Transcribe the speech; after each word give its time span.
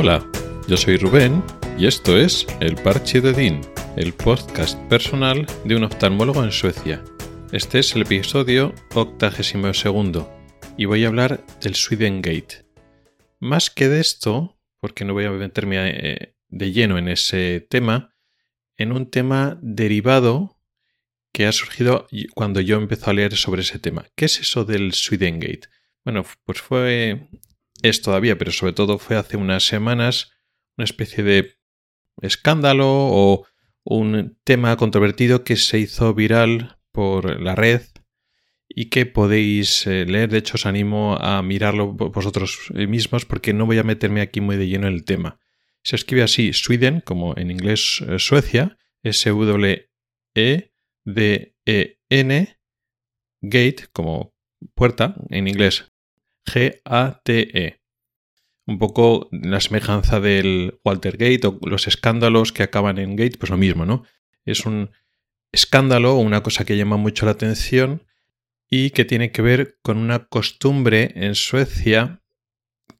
Hola, 0.00 0.24
yo 0.68 0.76
soy 0.76 0.96
Rubén 0.96 1.42
y 1.76 1.88
esto 1.88 2.16
es 2.16 2.46
El 2.60 2.76
Parche 2.76 3.20
de 3.20 3.32
Dean, 3.32 3.62
el 3.96 4.12
podcast 4.12 4.78
personal 4.88 5.44
de 5.64 5.74
un 5.74 5.82
oftalmólogo 5.82 6.44
en 6.44 6.52
Suecia. 6.52 7.02
Este 7.50 7.80
es 7.80 7.96
el 7.96 8.02
episodio 8.02 8.72
82 8.94 10.26
y 10.76 10.84
voy 10.84 11.04
a 11.04 11.08
hablar 11.08 11.44
del 11.60 11.74
Sweden 11.74 12.22
Gate. 12.22 12.64
Más 13.40 13.70
que 13.70 13.88
de 13.88 13.98
esto, 13.98 14.60
porque 14.78 15.04
no 15.04 15.14
voy 15.14 15.24
a 15.24 15.32
meterme 15.32 15.78
eh, 15.88 16.36
de 16.46 16.70
lleno 16.70 16.96
en 16.96 17.08
ese 17.08 17.66
tema, 17.68 18.14
en 18.76 18.92
un 18.92 19.10
tema 19.10 19.58
derivado 19.62 20.60
que 21.32 21.46
ha 21.46 21.52
surgido 21.52 22.06
cuando 22.36 22.60
yo 22.60 22.76
empecé 22.76 23.10
a 23.10 23.14
leer 23.14 23.36
sobre 23.36 23.62
ese 23.62 23.80
tema. 23.80 24.06
¿Qué 24.14 24.26
es 24.26 24.38
eso 24.38 24.64
del 24.64 24.92
Sweden 24.92 25.40
Gate? 25.40 25.68
Bueno, 26.04 26.24
pues 26.44 26.60
fue 26.60 27.28
es 27.82 28.02
todavía, 28.02 28.36
pero 28.38 28.52
sobre 28.52 28.72
todo 28.72 28.98
fue 28.98 29.16
hace 29.16 29.36
unas 29.36 29.66
semanas 29.66 30.32
una 30.76 30.84
especie 30.84 31.24
de 31.24 31.58
escándalo 32.22 32.86
o 32.88 33.46
un 33.84 34.38
tema 34.44 34.76
controvertido 34.76 35.44
que 35.44 35.56
se 35.56 35.78
hizo 35.78 36.14
viral 36.14 36.78
por 36.92 37.40
la 37.40 37.54
red 37.54 37.82
y 38.68 38.90
que 38.90 39.06
podéis 39.06 39.86
eh, 39.86 40.04
leer. 40.06 40.30
De 40.30 40.38
hecho, 40.38 40.54
os 40.54 40.66
animo 40.66 41.16
a 41.20 41.42
mirarlo 41.42 41.92
vosotros 41.92 42.70
mismos 42.74 43.24
porque 43.24 43.52
no 43.52 43.66
voy 43.66 43.78
a 43.78 43.82
meterme 43.82 44.20
aquí 44.20 44.40
muy 44.40 44.56
de 44.56 44.68
lleno 44.68 44.86
en 44.86 44.94
el 44.94 45.04
tema. 45.04 45.40
Se 45.82 45.96
escribe 45.96 46.22
así, 46.22 46.52
Sweden, 46.52 47.00
como 47.00 47.36
en 47.36 47.50
inglés 47.50 48.04
eh, 48.06 48.18
Suecia, 48.18 48.76
S-W-E-D-E-N, 49.02 49.88
Gate, 53.40 53.86
como 53.92 54.34
puerta, 54.74 55.14
en 55.30 55.48
inglés 55.48 55.92
G-A-T-E. 56.46 57.77
Un 58.68 58.78
poco 58.78 59.30
la 59.32 59.62
semejanza 59.62 60.20
del 60.20 60.78
Waltergate 60.84 61.46
o 61.46 61.58
los 61.62 61.86
escándalos 61.86 62.52
que 62.52 62.62
acaban 62.62 62.98
en 62.98 63.16
Gate, 63.16 63.38
pues 63.38 63.48
lo 63.48 63.56
mismo, 63.56 63.86
¿no? 63.86 64.04
Es 64.44 64.66
un 64.66 64.90
escándalo 65.52 66.16
o 66.16 66.20
una 66.20 66.42
cosa 66.42 66.66
que 66.66 66.76
llama 66.76 66.98
mucho 66.98 67.24
la 67.24 67.32
atención 67.32 68.04
y 68.68 68.90
que 68.90 69.06
tiene 69.06 69.32
que 69.32 69.40
ver 69.40 69.78
con 69.80 69.96
una 69.96 70.26
costumbre 70.26 71.12
en 71.16 71.34
Suecia 71.34 72.22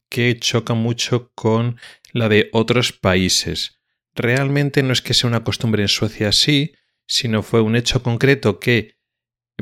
que 0.09 0.39
choca 0.39 0.73
mucho 0.73 1.31
con 1.35 1.77
la 2.13 2.29
de 2.29 2.49
otros 2.51 2.91
países. 2.91 3.79
Realmente 4.15 4.81
no 4.81 4.91
es 4.91 5.03
que 5.03 5.13
sea 5.13 5.27
una 5.27 5.43
costumbre 5.43 5.83
en 5.83 5.87
Suecia 5.87 6.29
así, 6.29 6.73
sino 7.05 7.43
fue 7.43 7.61
un 7.61 7.75
hecho 7.75 8.01
concreto 8.01 8.59
que 8.59 8.95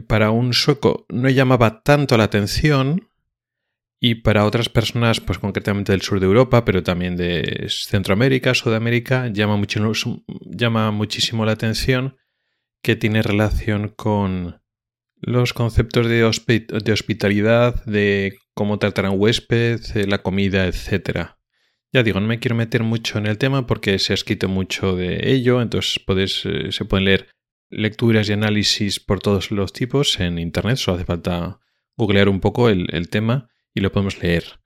para 0.07 0.31
un 0.31 0.53
sueco 0.53 1.05
no 1.09 1.27
llamaba 1.27 1.83
tanto 1.83 2.15
la 2.15 2.23
atención 2.23 3.06
y 3.99 4.15
para 4.15 4.45
otras 4.45 4.69
personas, 4.69 5.19
pues 5.19 5.39
concretamente 5.39 5.91
del 5.91 6.01
sur 6.01 6.19
de 6.19 6.27
Europa, 6.27 6.65
pero 6.65 6.83
también 6.83 7.15
de 7.15 7.67
Centroamérica, 7.69 8.53
Sudamérica, 8.53 9.27
llama, 9.27 9.57
muchísimo 10.91 11.45
la 11.45 11.53
atención 11.53 12.17
que 12.83 12.95
tiene 12.95 13.23
relación 13.23 13.89
con 13.89 14.61
los 15.19 15.53
conceptos 15.53 16.07
de, 16.07 16.23
hospitalidad, 16.23 17.83
de 17.85 18.37
cómo 18.53 18.77
tratar 18.77 19.07
a 19.07 19.11
un 19.11 19.19
huésped, 19.19 19.81
la 20.07 20.19
comida, 20.19 20.67
etc. 20.67 21.31
Ya 21.91 22.03
digo, 22.03 22.19
no 22.19 22.27
me 22.27 22.39
quiero 22.39 22.55
meter 22.55 22.83
mucho 22.83 23.17
en 23.17 23.25
el 23.25 23.39
tema 23.39 23.65
porque 23.65 23.97
se 23.97 24.13
ha 24.13 24.15
escrito 24.15 24.47
mucho 24.47 24.95
de 24.95 25.31
ello, 25.31 25.59
entonces 25.59 26.43
eh, 26.45 26.71
se 26.71 26.85
pueden 26.85 27.05
leer 27.05 27.29
lecturas 27.71 28.29
y 28.29 28.33
análisis 28.33 28.99
por 28.99 29.21
todos 29.21 29.49
los 29.49 29.73
tipos 29.73 30.19
en 30.19 30.37
Internet, 30.37 30.77
solo 30.77 30.97
hace 30.97 31.05
falta 31.05 31.59
googlear 31.97 32.29
un 32.29 32.39
poco 32.39 32.69
el 32.69 33.09
tema 33.09 33.49
y 33.77 33.79
lo 33.79 33.91
podemos 33.91 34.21
leer 34.21 34.59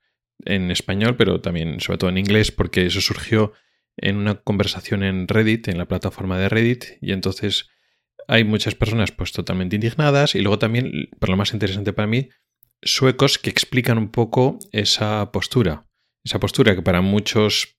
en 0.44 0.70
español, 0.70 1.16
pero 1.16 1.40
también 1.40 1.80
sobre 1.80 1.98
todo 1.98 2.10
en 2.10 2.18
inglés, 2.18 2.50
porque 2.50 2.86
eso 2.86 3.00
surgió 3.00 3.52
en 3.96 4.16
una 4.16 4.36
conversación 4.36 5.02
en 5.02 5.28
Reddit, 5.28 5.68
en 5.68 5.76
la 5.78 5.86
plataforma 5.86 6.38
de 6.38 6.48
Reddit, 6.48 6.84
y 7.02 7.12
entonces 7.12 7.68
hay 8.26 8.44
muchas 8.44 8.74
personas 8.74 9.12
pues 9.12 9.32
totalmente 9.32 9.76
indignadas 9.76 10.34
y 10.34 10.40
luego 10.40 10.58
también, 10.58 11.10
por 11.18 11.28
lo 11.28 11.36
más 11.36 11.52
interesante 11.52 11.92
para 11.92 12.08
mí, 12.08 12.30
suecos 12.80 13.38
que 13.38 13.50
explican 13.50 13.98
un 13.98 14.10
poco 14.10 14.58
esa 14.72 15.30
postura, 15.30 15.86
esa 16.24 16.40
postura 16.40 16.74
que 16.74 16.82
para 16.82 17.02
muchos 17.02 17.76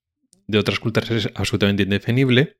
de 0.47 0.59
otras 0.59 0.79
culturas 0.79 1.09
es 1.09 1.29
absolutamente 1.33 1.83
indefinible 1.83 2.57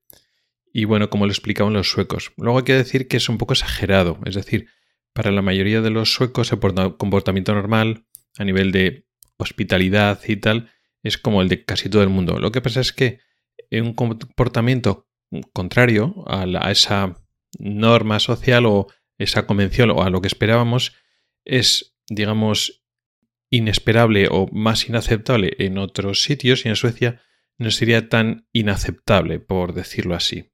y 0.73 0.85
bueno, 0.85 1.11
como 1.11 1.27
lo 1.27 1.31
explicaban 1.31 1.73
los 1.73 1.91
suecos. 1.91 2.31
Luego 2.37 2.57
hay 2.57 2.65
que 2.65 2.73
decir 2.73 3.07
que 3.07 3.17
es 3.17 3.29
un 3.29 3.37
poco 3.37 3.53
exagerado, 3.53 4.19
es 4.25 4.33
decir, 4.33 4.67
para 5.13 5.31
la 5.31 5.43
mayoría 5.43 5.81
de 5.81 5.91
los 5.91 6.13
suecos 6.13 6.51
el 6.51 6.59
comportamiento 6.97 7.53
normal 7.53 8.07
a 8.37 8.43
nivel 8.43 8.71
de 8.71 9.05
hospitalidad 9.37 10.19
y 10.27 10.37
tal, 10.37 10.71
es 11.03 11.17
como 11.17 11.41
el 11.41 11.49
de 11.49 11.65
casi 11.65 11.89
todo 11.89 12.03
el 12.03 12.09
mundo. 12.09 12.39
Lo 12.39 12.51
que 12.51 12.61
pasa 12.61 12.81
es 12.81 12.93
que 12.93 13.19
un 13.71 13.93
comportamiento 13.93 15.07
contrario 15.53 16.23
a, 16.27 16.71
esa 16.71 17.17
norma 17.59 18.19
social 18.19 18.65
o 18.65 18.87
esa 19.17 19.45
convención 19.45 19.91
o 19.91 20.03
a 20.03 20.09
lo 20.09 20.21
que 20.21 20.27
esperábamos 20.27 20.93
es, 21.45 21.97
digamos, 22.07 22.85
inesperable 23.49 24.27
o 24.31 24.47
más 24.51 24.87
inaceptable 24.87 25.55
en 25.59 25.77
otros 25.77 26.23
sitios 26.23 26.65
y 26.65 26.69
en 26.69 26.75
Suecia 26.75 27.21
no 27.57 27.69
sería 27.71 28.09
tan 28.09 28.47
inaceptable, 28.51 29.39
por 29.39 29.73
decirlo 29.73 30.15
así. 30.15 30.51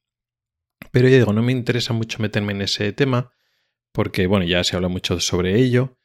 Pero 0.92 1.08
ya 1.08 1.18
digo, 1.18 1.34
no 1.34 1.42
me 1.42 1.52
interesa 1.52 1.94
mucho 1.94 2.20
meterme 2.20 2.54
en 2.54 2.62
ese 2.62 2.92
tema 2.94 3.32
porque, 3.94 4.28
bueno, 4.28 4.46
ya 4.46 4.64
se 4.64 4.76
habla 4.76 4.88
mucho 4.88 5.20
sobre 5.20 5.60
ello 5.60 5.99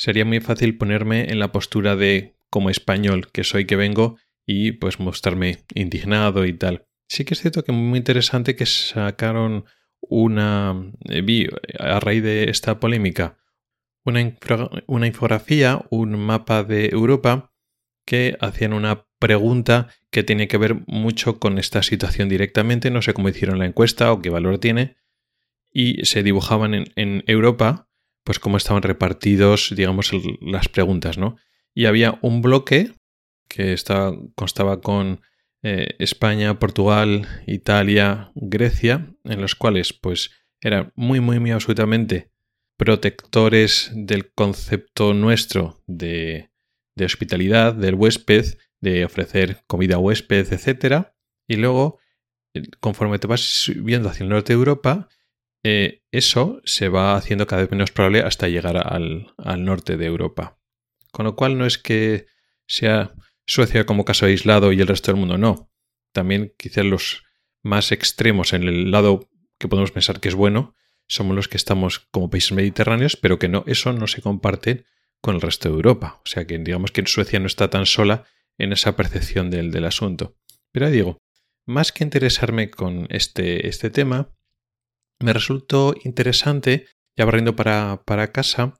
sería 0.00 0.24
muy 0.24 0.40
fácil 0.40 0.78
ponerme 0.78 1.30
en 1.30 1.38
la 1.38 1.52
postura 1.52 1.94
de 1.94 2.34
como 2.48 2.70
español 2.70 3.30
que 3.30 3.44
soy 3.44 3.66
que 3.66 3.76
vengo 3.76 4.16
y 4.46 4.72
pues 4.72 4.98
mostrarme 4.98 5.58
indignado 5.74 6.46
y 6.46 6.54
tal. 6.54 6.86
Sí 7.06 7.26
que 7.26 7.34
es 7.34 7.40
cierto 7.40 7.64
que 7.64 7.72
muy 7.72 7.98
interesante 7.98 8.56
que 8.56 8.64
sacaron 8.64 9.66
una 10.00 10.90
eh, 11.04 11.20
vi 11.20 11.48
a 11.78 12.00
raíz 12.00 12.22
de 12.22 12.48
esta 12.48 12.80
polémica 12.80 13.36
una, 14.04 15.06
infografía, 15.06 15.84
un 15.90 16.18
mapa 16.18 16.64
de 16.64 16.86
Europa 16.86 17.52
que 18.06 18.38
hacían 18.40 18.72
una 18.72 19.06
pregunta 19.18 19.88
que 20.10 20.22
tiene 20.22 20.48
que 20.48 20.56
ver 20.56 20.76
mucho 20.86 21.38
con 21.38 21.58
esta 21.58 21.82
situación 21.82 22.30
directamente. 22.30 22.90
No 22.90 23.02
sé 23.02 23.12
cómo 23.12 23.28
hicieron 23.28 23.58
la 23.58 23.66
encuesta 23.66 24.10
o 24.12 24.22
qué 24.22 24.30
valor 24.30 24.56
tiene. 24.56 24.96
Y 25.70 26.06
se 26.06 26.22
dibujaban 26.22 26.86
en 26.96 27.22
Europa 27.26 27.89
pues 28.24 28.38
cómo 28.38 28.56
estaban 28.56 28.82
repartidos, 28.82 29.72
digamos, 29.76 30.12
las 30.40 30.68
preguntas, 30.68 31.18
¿no? 31.18 31.36
Y 31.74 31.86
había 31.86 32.18
un 32.22 32.42
bloque 32.42 32.92
que 33.48 33.72
estaba, 33.72 34.16
constaba 34.34 34.80
con 34.80 35.20
eh, 35.62 35.96
España, 35.98 36.58
Portugal, 36.58 37.26
Italia, 37.46 38.32
Grecia, 38.34 39.14
en 39.24 39.40
los 39.40 39.54
cuales, 39.54 39.92
pues, 39.92 40.30
eran 40.60 40.92
muy, 40.94 41.20
muy, 41.20 41.38
muy 41.38 41.50
absolutamente 41.50 42.30
protectores 42.76 43.90
del 43.94 44.32
concepto 44.32 45.12
nuestro 45.12 45.82
de, 45.86 46.50
de 46.96 47.04
hospitalidad, 47.04 47.74
del 47.74 47.94
huésped, 47.94 48.56
de 48.80 49.04
ofrecer 49.04 49.62
comida 49.66 49.96
a 49.96 49.98
huésped, 49.98 50.52
etc. 50.52 51.08
Y 51.46 51.56
luego, 51.56 51.98
eh, 52.54 52.62
conforme 52.80 53.18
te 53.18 53.26
vas 53.26 53.70
viendo 53.76 54.08
hacia 54.08 54.24
el 54.24 54.30
norte 54.30 54.52
de 54.52 54.58
Europa, 54.58 55.08
eh, 55.62 56.02
eso 56.10 56.60
se 56.64 56.88
va 56.88 57.16
haciendo 57.16 57.46
cada 57.46 57.62
vez 57.62 57.70
menos 57.70 57.90
probable 57.90 58.20
hasta 58.20 58.48
llegar 58.48 58.76
al, 58.76 59.32
norte 59.64 59.96
de 59.96 60.06
Europa. 60.06 60.58
Con 61.12 61.26
lo 61.26 61.36
cual 61.36 61.58
no 61.58 61.66
es 61.66 61.78
que 61.78 62.26
sea 62.66 63.14
Suecia 63.46 63.84
como 63.84 64.04
caso 64.04 64.26
aislado 64.26 64.72
y 64.72 64.80
el 64.80 64.86
resto 64.86 65.10
del 65.10 65.20
mundo 65.20 65.38
no. 65.38 65.72
También 66.12 66.54
quizás 66.56 66.84
los 66.84 67.24
más 67.62 67.92
extremos 67.92 68.52
en 68.52 68.62
el 68.62 68.90
lado 68.90 69.28
que 69.58 69.68
podemos 69.68 69.90
pensar 69.90 70.20
que 70.20 70.28
es 70.28 70.34
bueno 70.34 70.74
somos 71.10 71.34
los 71.34 71.48
que 71.48 71.56
estamos 71.56 72.06
como 72.12 72.30
países 72.30 72.52
mediterráneos, 72.52 73.16
pero 73.16 73.40
que 73.40 73.48
no, 73.48 73.64
eso 73.66 73.92
no 73.92 74.06
se 74.06 74.22
comparte 74.22 74.84
con 75.20 75.34
el 75.34 75.40
resto 75.40 75.68
de 75.68 75.74
Europa. 75.74 76.20
O 76.24 76.28
sea 76.28 76.46
que 76.46 76.56
digamos 76.58 76.92
que 76.92 77.04
Suecia 77.04 77.40
no 77.40 77.48
está 77.48 77.68
tan 77.68 77.84
sola 77.84 78.24
en 78.58 78.72
esa 78.72 78.94
percepción 78.94 79.50
del, 79.50 79.72
del 79.72 79.86
asunto. 79.86 80.36
Pero 80.70 80.88
digo, 80.88 81.18
más 81.66 81.90
que 81.90 82.04
interesarme 82.04 82.70
con 82.70 83.08
este, 83.10 83.66
este 83.66 83.90
tema, 83.90 84.30
me 85.20 85.32
resultó 85.32 85.94
interesante, 86.04 86.86
ya 87.16 87.24
barriendo 87.24 87.54
para, 87.54 88.02
para 88.04 88.32
casa, 88.32 88.74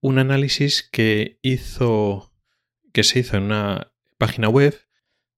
un 0.00 0.18
análisis 0.18 0.88
que 0.90 1.38
hizo 1.42 2.30
que 2.92 3.04
se 3.04 3.20
hizo 3.20 3.36
en 3.36 3.44
una 3.44 3.92
página 4.18 4.48
web 4.48 4.78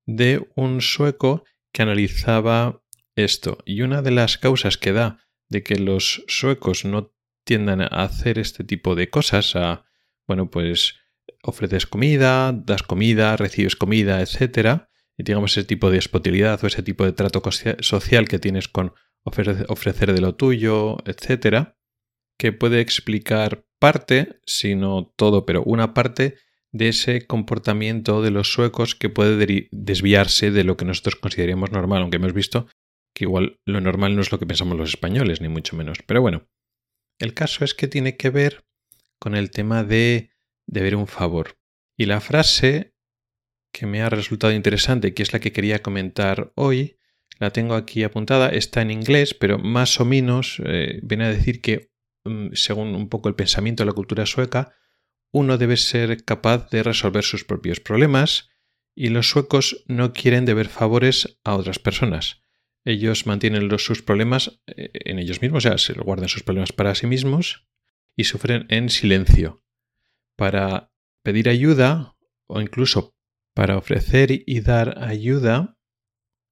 de 0.07 0.49
un 0.57 0.81
sueco 0.81 1.45
que 1.73 1.83
analizaba 1.83 2.83
esto. 3.15 3.59
Y 3.65 3.83
una 3.83 4.03
de 4.03 4.11
las 4.11 4.39
causas 4.39 4.79
que 4.79 4.93
da 4.93 5.19
de 5.49 5.63
que 5.63 5.77
los 5.77 6.25
suecos 6.29 6.85
no 6.85 7.13
tiendan 7.45 7.83
a 7.83 7.87
hacer 7.87 8.39
este 8.39 8.65
tipo 8.65 8.95
de 8.95 9.11
cosas, 9.11 9.55
a, 9.57 9.85
bueno, 10.27 10.51
pues 10.51 10.97
ofreces 11.43 11.87
comida, 11.87 12.53
das 12.53 12.83
comida, 12.83 13.37
recibes 13.37 13.77
comida, 13.77 14.21
etcétera, 14.21 14.91
y 15.17 15.25
digamos 15.25 15.53
ese 15.57 15.67
tipo 15.67 15.91
de 15.91 15.99
hospitalidad 15.99 16.63
o 16.63 16.67
ese 16.67 16.83
tipo 16.83 17.05
de 17.05 17.13
trato 17.13 17.43
social 17.81 18.29
que 18.29 18.39
tienes 18.39 18.69
con 18.69 18.95
ofrecer 19.25 20.13
de 20.13 20.21
lo 20.21 20.35
tuyo, 20.35 20.99
etcétera, 21.07 21.79
que 22.39 22.53
puede 22.53 22.81
explicar 22.81 23.65
parte, 23.79 24.41
si 24.47 24.75
no 24.75 25.13
todo, 25.17 25.47
pero 25.47 25.63
una 25.65 25.95
parte 25.95 26.37
de 26.73 26.89
ese 26.89 27.27
comportamiento 27.27 28.23
de 28.23 28.31
los 28.31 28.53
suecos 28.53 28.95
que 28.95 29.11
puede 29.11 29.69
desviarse 29.71 30.51
de 30.51 30.65
lo 30.65 30.77
que 30.77 30.85
nosotros 30.85 31.17
consideraríamos 31.17 31.71
normal, 31.71 32.03
aunque 32.03 32.17
hemos 32.17 32.33
visto 32.33 32.67
que 33.15 33.25
igual 33.25 33.61
lo 33.67 33.81
normal 33.81 34.17
no 34.17 34.23
es 34.23 34.33
lo 34.33 34.39
que 34.39 34.47
pensamos 34.47 34.79
los 34.79 34.89
españoles, 34.89 35.41
ni 35.41 35.49
mucho 35.49 35.77
menos. 35.77 35.99
Pero 36.07 36.23
bueno, 36.23 36.49
el 37.19 37.35
caso 37.35 37.65
es 37.65 37.75
que 37.75 37.89
tiene 37.89 38.17
que 38.17 38.31
ver 38.31 38.65
con 39.19 39.35
el 39.35 39.51
tema 39.51 39.85
de 39.85 40.31
deber 40.67 40.97
un 40.97 41.07
favor. 41.07 41.59
Y 41.97 42.07
la 42.07 42.21
frase 42.21 42.95
que 43.73 43.87
me 43.87 44.03
ha 44.03 44.09
resultado 44.09 44.53
interesante, 44.53 45.15
que 45.15 45.23
es 45.23 45.33
la 45.33 45.41
que 45.41 45.53
quería 45.53 45.83
comentar 45.83 46.53
hoy, 46.57 46.99
la 47.39 47.51
tengo 47.51 47.75
aquí 47.75 48.03
apuntada, 48.03 48.49
está 48.51 48.83
en 48.83 48.91
inglés, 48.91 49.35
pero 49.35 49.59
más 49.59 50.01
o 50.01 50.05
menos 50.05 50.61
eh, 50.65 51.01
viene 51.03 51.25
a 51.25 51.29
decir 51.29 51.61
que, 51.61 51.91
mm, 52.25 52.49
según 52.53 52.95
un 52.95 53.09
poco 53.09 53.29
el 53.29 53.35
pensamiento 53.35 53.83
de 53.83 53.89
la 53.89 53.95
cultura 53.95 54.27
sueca, 54.27 54.75
uno 55.33 55.59
debe 55.59 55.77
ser 55.77 56.25
capaz 56.25 56.71
de 56.71 56.83
resolver 56.83 57.25
sus 57.25 57.45
propios 57.45 57.81
problemas 57.81 58.51
y 58.95 59.09
los 59.09 59.31
suecos 59.31 59.85
no 59.87 60.13
quieren 60.13 60.45
deber 60.45 60.69
favores 60.69 61.39
a 61.45 61.55
otras 61.55 61.79
personas. 61.79 62.43
Ellos 62.85 63.27
mantienen 63.27 63.79
sus 63.79 64.03
problemas 64.03 64.61
eh, 64.67 64.91
en 64.93 65.19
ellos 65.19 65.41
mismos, 65.41 65.65
o 65.65 65.69
sea, 65.69 65.79
se 65.79 65.95
guardan 65.95 66.29
sus 66.29 66.43
problemas 66.43 66.73
para 66.73 66.95
sí 66.95 67.07
mismos 67.07 67.67
y 68.17 68.25
sufren 68.25 68.67
en 68.69 68.91
silencio. 68.91 69.65
Para 70.37 70.93
pedir 71.23 71.49
ayuda 71.49 72.17
o 72.47 72.61
incluso 72.61 73.15
para 73.55 73.79
ofrecer 73.79 74.31
y 74.47 74.61
dar 74.61 75.03
ayuda, 75.03 75.79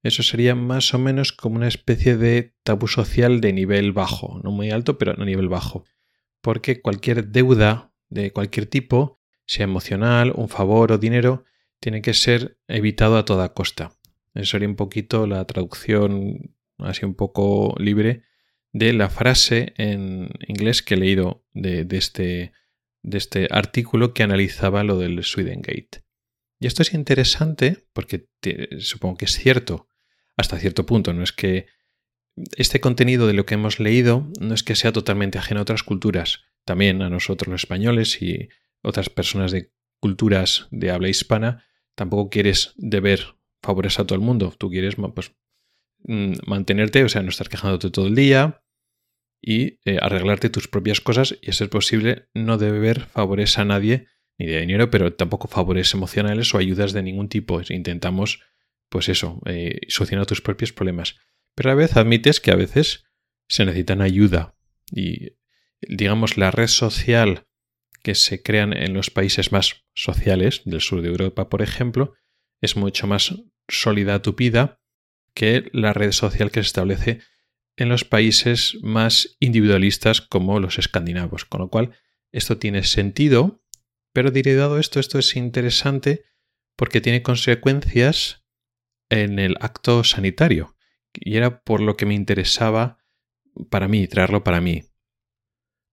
eso 0.03 0.23
sería 0.23 0.55
más 0.55 0.95
o 0.95 0.99
menos 0.99 1.33
como 1.33 1.57
una 1.57 1.69
especie 1.69 2.17
de 2.17 2.55
tabú 2.63 2.89
social 2.89 3.41
de 3.41 3.53
nivel 3.53 3.93
bajo, 3.93 4.41
no 4.43 4.51
muy 4.51 4.71
alto, 4.71 4.97
pero 4.97 5.13
a 5.13 5.25
nivel 5.25 5.49
bajo. 5.49 5.85
Porque 6.41 6.81
cualquier 6.81 7.29
deuda 7.29 7.93
de 8.09 8.33
cualquier 8.33 8.67
tipo, 8.67 9.21
sea 9.47 9.65
emocional, 9.65 10.33
un 10.35 10.49
favor 10.49 10.93
o 10.93 10.99
dinero, 10.99 11.45
tiene 11.81 12.03
que 12.03 12.15
ser 12.15 12.59
evitado 12.67 13.19
a 13.19 13.25
toda 13.25 13.53
costa. 13.53 13.93
Eso 14.35 14.53
sería 14.53 14.69
un 14.69 14.77
poquito 14.77 15.27
la 15.27 15.45
traducción 15.47 16.55
así 16.79 17.05
un 17.05 17.15
poco 17.15 17.75
libre 17.79 18.25
de 18.73 18.93
la 18.93 19.11
frase 19.11 19.75
en 19.77 20.31
inglés 20.47 20.83
que 20.83 20.95
he 20.95 20.99
leído 20.99 21.45
de, 21.53 21.87
este, 21.91 22.53
de 23.03 23.19
este 23.19 23.49
artículo 23.51 24.15
que 24.15 24.23
analizaba 24.23 24.85
lo 24.85 24.99
del 24.99 25.23
Swedengate. 25.25 26.05
Y 26.59 26.67
esto 26.67 26.83
es 26.83 26.95
interesante 26.95 27.79
porque 27.93 28.29
supongo 28.79 29.17
que 29.17 29.25
es 29.25 29.33
cierto 29.33 29.90
hasta 30.41 30.59
cierto 30.59 30.87
punto. 30.87 31.13
No 31.13 31.23
es 31.23 31.33
que 31.33 31.67
este 32.57 32.81
contenido 32.81 33.27
de 33.27 33.35
lo 33.35 33.47
que 33.47 33.55
hemos 33.55 33.81
leído 33.81 34.31
no 34.41 34.55
es 34.55 34.63
que 34.63 34.77
sea 34.77 34.93
totalmente 34.93 35.39
ajeno 35.39 35.61
a 35.61 35.63
otras 35.63 35.83
culturas, 35.83 36.45
también 36.65 37.03
a 37.03 37.11
nosotros 37.11 37.49
los 37.49 37.63
españoles 37.63 38.21
y 38.23 38.49
otras 38.83 39.11
personas 39.11 39.53
de 39.53 39.73
culturas 40.01 40.69
de 40.71 40.91
habla 40.91 41.09
hispana, 41.09 41.65
tampoco 41.95 42.31
quieres 42.31 42.73
deber 42.77 43.37
favores 43.63 43.99
a 43.99 44.07
todo 44.07 44.17
el 44.17 44.25
mundo. 44.25 44.55
Tú 44.57 44.71
quieres 44.71 44.97
pues, 45.15 45.33
mm, 46.05 46.33
mantenerte, 46.47 47.05
o 47.05 47.09
sea, 47.09 47.23
no 47.23 47.29
estar 47.29 47.49
quejándote 47.49 47.91
todo 47.91 48.07
el 48.07 48.15
día 48.15 48.63
y 49.43 49.79
eh, 49.85 49.99
arreglarte 50.01 50.51
tus 50.51 50.69
propias 50.69 51.01
cosas 51.01 51.37
y, 51.43 51.51
a 51.51 51.53
ser 51.53 51.71
posible, 51.71 52.29
no 52.35 52.59
deber 52.59 53.01
favores 53.01 53.59
a 53.59 53.65
nadie, 53.65 54.07
ni 54.39 54.47
de 54.47 54.61
dinero, 54.61 54.91
pero 54.91 55.13
tampoco 55.13 55.49
favores 55.49 55.93
emocionales 55.93 56.55
o 56.55 56.59
ayudas 56.59 56.93
de 56.93 57.03
ningún 57.03 57.29
tipo. 57.29 57.61
Intentamos, 57.69 58.41
pues 58.91 59.09
eso, 59.09 59.41
eh, 59.47 59.81
solucionar 59.89 60.27
tus 60.27 60.43
propios 60.43 60.73
problemas. 60.73 61.17
Pero 61.55 61.71
a 61.71 61.73
la 61.73 61.79
vez 61.79 61.97
admites 61.97 62.41
que 62.41 62.51
a 62.51 62.57
veces 62.57 63.05
se 63.49 63.65
necesitan 63.65 64.03
ayuda 64.03 64.55
y 64.93 65.41
digamos, 65.83 66.37
la 66.37 66.51
red 66.51 66.67
social 66.67 67.47
que 68.03 68.15
se 68.15 68.43
crean 68.43 68.73
en 68.73 68.95
los 68.95 69.11
países 69.11 69.53
más 69.53 69.85
sociales 69.95 70.63
del 70.65 70.81
sur 70.81 71.03
de 71.03 71.09
Europa, 71.09 71.49
por 71.49 71.63
ejemplo, 71.63 72.15
es 72.61 72.77
mucho 72.77 73.07
más 73.07 73.35
sólida, 73.69 74.23
tupida 74.23 74.81
que 75.35 75.71
la 75.73 75.93
red 75.93 76.13
social 76.13 76.51
que 76.51 76.63
se 76.63 76.69
establece 76.69 77.21
en 77.77 77.89
los 77.89 78.05
países 78.05 78.79
más 78.83 79.37
individualistas 79.39 80.21
como 80.21 80.61
los 80.61 80.79
escandinavos. 80.79 81.45
Con 81.45 81.61
lo 81.61 81.69
cual, 81.69 81.93
esto 82.33 82.59
tiene 82.59 82.85
sentido, 82.85 83.63
pero 84.13 84.31
derivado 84.31 84.79
esto, 84.79 85.01
esto 85.01 85.19
es 85.19 85.37
interesante 85.37 86.25
porque 86.77 87.01
tiene 87.01 87.23
consecuencias 87.23 88.40
en 89.11 89.39
el 89.39 89.57
acto 89.61 90.03
sanitario. 90.05 90.75
Y 91.13 91.37
era 91.37 91.63
por 91.63 91.81
lo 91.81 91.97
que 91.97 92.07
me 92.07 92.15
interesaba 92.15 92.99
para 93.69 93.89
mí, 93.89 94.07
traerlo 94.07 94.43
para 94.43 94.61
mí. 94.61 94.85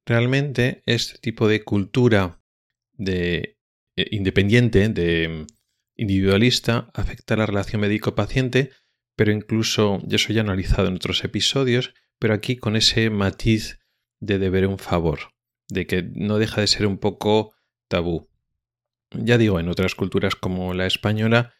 Realmente 0.06 0.84
este 0.86 1.18
tipo 1.19 1.48
de 1.48 1.64
cultura 1.64 2.42
de 2.94 3.58
eh, 3.96 4.08
independiente, 4.12 4.88
de 4.90 5.28
mm, 5.28 5.48
individualista, 5.98 6.90
afecta 6.94 7.36
la 7.36 7.46
relación 7.46 7.81
médico-paciente, 7.81 8.72
pero 9.16 9.31
incluso, 9.31 10.00
yo 10.06 10.16
eso 10.16 10.31
ya 10.31 10.42
analizado 10.42 10.88
en 10.88 10.96
otros 10.96 11.24
episodios, 11.24 11.94
pero 12.19 12.34
aquí 12.34 12.58
con 12.58 12.75
ese 12.75 13.10
matiz 13.10 13.80
de 14.19 14.40
deber 14.40 14.68
un 14.68 14.78
favor, 14.78 15.31
de 15.68 15.88
que 15.88 16.04
no 16.04 16.38
deja 16.38 16.62
de 16.62 16.68
ser 16.68 16.86
un 16.86 17.00
poco 17.00 17.54
tabú. 17.88 18.30
Ya 19.12 19.38
digo, 19.38 19.60
en 19.60 19.69
otras 19.69 19.96
culturas 19.96 20.36
como 20.36 20.74
la 20.74 20.86
española, 20.86 21.54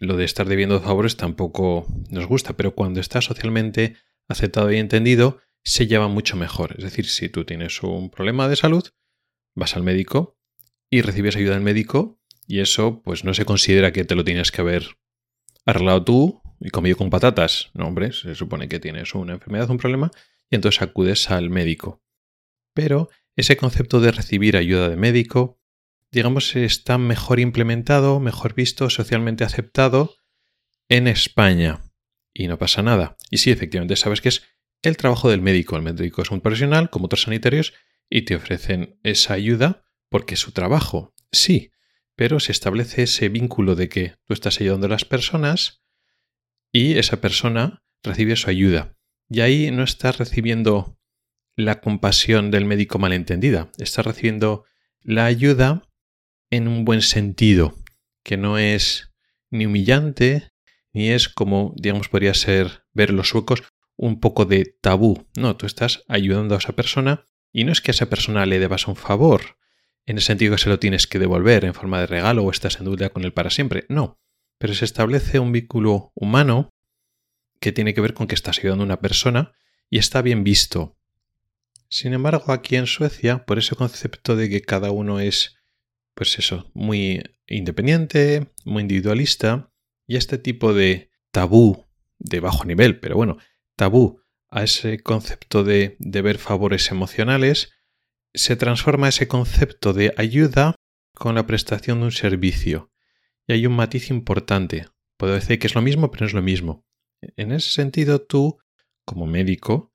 lo 0.00 0.16
de 0.16 0.24
estar 0.24 0.48
debiendo 0.48 0.80
favores 0.80 1.16
tampoco 1.16 1.86
nos 2.10 2.26
gusta, 2.26 2.56
pero 2.56 2.74
cuando 2.74 3.00
está 3.00 3.20
socialmente 3.20 3.96
aceptado 4.28 4.70
y 4.70 4.76
entendido, 4.76 5.40
se 5.64 5.86
lleva 5.86 6.08
mucho 6.08 6.36
mejor. 6.36 6.74
Es 6.78 6.84
decir, 6.84 7.06
si 7.06 7.28
tú 7.28 7.44
tienes 7.44 7.82
un 7.82 8.10
problema 8.10 8.48
de 8.48 8.56
salud, 8.56 8.84
vas 9.54 9.76
al 9.76 9.82
médico 9.82 10.38
y 10.90 11.02
recibes 11.02 11.36
ayuda 11.36 11.54
del 11.54 11.62
médico 11.62 12.20
y 12.46 12.60
eso 12.60 13.02
pues 13.02 13.24
no 13.24 13.34
se 13.34 13.44
considera 13.44 13.92
que 13.92 14.04
te 14.04 14.14
lo 14.14 14.24
tienes 14.24 14.52
que 14.52 14.60
haber 14.60 14.96
arreglado 15.66 16.04
tú 16.04 16.42
y 16.60 16.70
comido 16.70 16.96
con 16.96 17.10
patatas. 17.10 17.70
No, 17.74 17.86
hombre, 17.86 18.12
se 18.12 18.34
supone 18.34 18.68
que 18.68 18.80
tienes 18.80 19.14
una 19.14 19.34
enfermedad, 19.34 19.70
un 19.70 19.78
problema 19.78 20.10
y 20.50 20.56
entonces 20.56 20.80
acudes 20.80 21.30
al 21.30 21.50
médico. 21.50 22.02
Pero 22.74 23.10
ese 23.36 23.56
concepto 23.56 24.00
de 24.00 24.12
recibir 24.12 24.56
ayuda 24.56 24.88
de 24.88 24.96
médico, 24.96 25.57
digamos, 26.10 26.56
está 26.56 26.98
mejor 26.98 27.40
implementado, 27.40 28.20
mejor 28.20 28.54
visto, 28.54 28.90
socialmente 28.90 29.44
aceptado 29.44 30.16
en 30.88 31.06
España. 31.06 31.80
Y 32.32 32.48
no 32.48 32.58
pasa 32.58 32.82
nada. 32.82 33.16
Y 33.30 33.38
sí, 33.38 33.50
efectivamente, 33.50 33.96
sabes 33.96 34.20
que 34.20 34.28
es 34.28 34.42
el 34.82 34.96
trabajo 34.96 35.30
del 35.30 35.42
médico. 35.42 35.76
El 35.76 35.82
médico 35.82 36.22
es 36.22 36.30
un 36.30 36.40
profesional, 36.40 36.90
como 36.90 37.06
otros 37.06 37.22
sanitarios, 37.22 37.74
y 38.08 38.22
te 38.22 38.36
ofrecen 38.36 38.98
esa 39.02 39.34
ayuda 39.34 39.84
porque 40.08 40.34
es 40.34 40.40
su 40.40 40.52
trabajo. 40.52 41.14
Sí, 41.30 41.72
pero 42.16 42.40
se 42.40 42.52
establece 42.52 43.02
ese 43.02 43.28
vínculo 43.28 43.74
de 43.74 43.88
que 43.88 44.14
tú 44.26 44.34
estás 44.34 44.60
ayudando 44.60 44.86
a 44.86 44.90
las 44.90 45.04
personas 45.04 45.82
y 46.72 46.98
esa 46.98 47.20
persona 47.20 47.82
recibe 48.02 48.36
su 48.36 48.50
ayuda. 48.50 48.96
Y 49.28 49.40
ahí 49.40 49.70
no 49.70 49.82
estás 49.82 50.18
recibiendo 50.18 50.98
la 51.54 51.80
compasión 51.80 52.50
del 52.50 52.64
médico 52.64 52.98
malentendida, 52.98 53.70
estás 53.78 54.06
recibiendo 54.06 54.64
la 55.02 55.26
ayuda 55.26 55.87
en 56.50 56.68
un 56.68 56.84
buen 56.84 57.02
sentido, 57.02 57.74
que 58.22 58.36
no 58.36 58.58
es 58.58 59.12
ni 59.50 59.66
humillante, 59.66 60.50
ni 60.92 61.10
es 61.10 61.28
como, 61.28 61.74
digamos, 61.76 62.08
podría 62.08 62.34
ser 62.34 62.84
ver 62.92 63.12
los 63.12 63.28
suecos, 63.28 63.62
un 63.96 64.20
poco 64.20 64.44
de 64.44 64.76
tabú. 64.80 65.26
No, 65.36 65.56
tú 65.56 65.66
estás 65.66 66.04
ayudando 66.08 66.54
a 66.54 66.58
esa 66.58 66.72
persona 66.72 67.24
y 67.52 67.64
no 67.64 67.72
es 67.72 67.80
que 67.80 67.90
a 67.90 67.94
esa 67.94 68.08
persona 68.08 68.46
le 68.46 68.58
debas 68.58 68.86
un 68.86 68.96
favor, 68.96 69.58
en 70.06 70.16
el 70.16 70.22
sentido 70.22 70.54
que 70.54 70.62
se 70.62 70.70
lo 70.70 70.78
tienes 70.78 71.06
que 71.06 71.18
devolver 71.18 71.64
en 71.64 71.74
forma 71.74 72.00
de 72.00 72.06
regalo 72.06 72.42
o 72.44 72.50
estás 72.50 72.78
en 72.78 72.86
duda 72.86 73.10
con 73.10 73.24
él 73.24 73.32
para 73.32 73.50
siempre. 73.50 73.84
No, 73.88 74.18
pero 74.56 74.74
se 74.74 74.84
establece 74.84 75.38
un 75.38 75.52
vínculo 75.52 76.12
humano 76.14 76.70
que 77.60 77.72
tiene 77.72 77.92
que 77.92 78.00
ver 78.00 78.14
con 78.14 78.26
que 78.26 78.34
estás 78.34 78.58
ayudando 78.58 78.84
a 78.84 78.86
una 78.86 79.00
persona 79.00 79.52
y 79.90 79.98
está 79.98 80.22
bien 80.22 80.44
visto. 80.44 80.96
Sin 81.90 82.12
embargo, 82.12 82.52
aquí 82.52 82.76
en 82.76 82.86
Suecia, 82.86 83.44
por 83.44 83.58
ese 83.58 83.74
concepto 83.74 84.36
de 84.36 84.48
que 84.48 84.62
cada 84.62 84.90
uno 84.90 85.20
es, 85.20 85.57
pues 86.18 86.36
eso, 86.40 86.68
muy 86.74 87.22
independiente, 87.46 88.48
muy 88.64 88.82
individualista, 88.82 89.70
y 90.04 90.16
este 90.16 90.36
tipo 90.36 90.74
de 90.74 91.12
tabú 91.30 91.86
de 92.18 92.40
bajo 92.40 92.64
nivel, 92.64 92.98
pero 92.98 93.14
bueno, 93.14 93.38
tabú 93.76 94.20
a 94.50 94.64
ese 94.64 94.98
concepto 94.98 95.62
de 95.62 95.94
deber 96.00 96.38
favores 96.38 96.90
emocionales, 96.90 97.70
se 98.34 98.56
transforma 98.56 99.08
ese 99.08 99.28
concepto 99.28 99.92
de 99.92 100.12
ayuda 100.16 100.74
con 101.14 101.36
la 101.36 101.46
prestación 101.46 102.00
de 102.00 102.06
un 102.06 102.12
servicio. 102.12 102.90
Y 103.46 103.52
hay 103.52 103.66
un 103.66 103.76
matiz 103.76 104.10
importante. 104.10 104.88
Puedo 105.18 105.34
decir 105.34 105.60
que 105.60 105.68
es 105.68 105.76
lo 105.76 105.82
mismo, 105.82 106.10
pero 106.10 106.22
no 106.22 106.26
es 106.26 106.34
lo 106.34 106.42
mismo. 106.42 106.84
En 107.36 107.52
ese 107.52 107.70
sentido, 107.70 108.22
tú, 108.22 108.58
como 109.04 109.24
médico, 109.26 109.94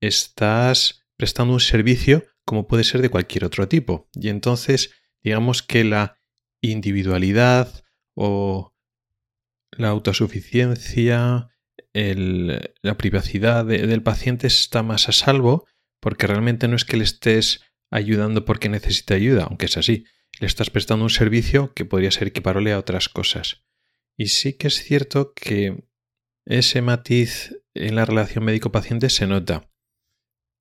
estás 0.00 1.06
prestando 1.16 1.54
un 1.54 1.60
servicio 1.60 2.22
como 2.44 2.66
puede 2.66 2.84
ser 2.84 3.00
de 3.00 3.08
cualquier 3.08 3.46
otro 3.46 3.66
tipo. 3.66 4.10
Y 4.12 4.28
entonces, 4.28 4.90
digamos 5.24 5.62
que 5.62 5.82
la 5.82 6.18
individualidad 6.60 7.82
o 8.14 8.74
la 9.72 9.88
autosuficiencia, 9.88 11.48
la 11.92 12.96
privacidad 12.96 13.64
del 13.64 14.02
paciente 14.02 14.46
está 14.46 14.82
más 14.82 15.08
a 15.08 15.12
salvo 15.12 15.66
porque 16.00 16.26
realmente 16.26 16.68
no 16.68 16.76
es 16.76 16.84
que 16.84 16.98
le 16.98 17.04
estés 17.04 17.62
ayudando 17.90 18.44
porque 18.44 18.68
necesita 18.68 19.14
ayuda, 19.14 19.44
aunque 19.44 19.66
es 19.66 19.76
así. 19.76 20.04
le 20.40 20.46
estás 20.46 20.68
prestando 20.68 21.04
un 21.04 21.10
servicio 21.10 21.72
que 21.74 21.84
podría 21.84 22.10
ser 22.10 22.28
equiparable 22.28 22.72
a 22.72 22.78
otras 22.78 23.08
cosas. 23.08 23.64
Y 24.16 24.26
sí 24.26 24.54
que 24.54 24.66
es 24.66 24.82
cierto 24.82 25.32
que 25.32 25.84
ese 26.44 26.82
matiz 26.82 27.56
en 27.72 27.94
la 27.94 28.04
relación 28.04 28.44
médico-paciente 28.44 29.10
se 29.10 29.26
nota. 29.26 29.70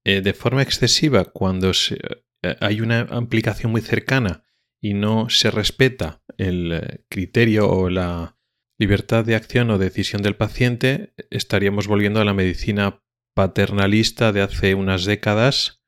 Eh, 0.06 0.22
de 0.22 0.34
forma 0.34 0.62
excesiva, 0.62 1.26
cuando 1.26 1.72
eh, 1.72 2.56
hay 2.60 2.82
una 2.82 3.02
aplicación 3.02 3.72
muy 3.72 3.82
cercana 3.82 4.44
y 4.84 4.94
no 4.96 5.30
se 5.30 5.50
respeta 5.50 6.22
el 6.38 6.74
eh, 6.74 7.06
criterio 7.10 7.70
o 7.70 7.90
la 7.90 8.38
libertad 8.78 9.24
de 9.24 9.36
acción 9.36 9.72
o 9.72 9.78
decisión 9.78 10.22
del 10.22 10.36
paciente, 10.36 11.14
estaríamos 11.30 11.88
volviendo 11.88 12.20
a 12.20 12.26
la 12.26 12.34
medicina 12.34 13.02
paternalista 13.34 14.34
de 14.34 14.42
hace 14.42 14.76
unas 14.76 15.06
décadas, 15.06 15.82